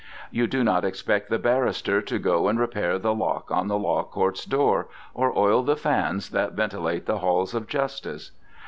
[0.31, 4.01] You do not expect the barrister to go and repair the lock on the law
[4.01, 8.31] courts door, or oil the fans that ventilate the halls of justice.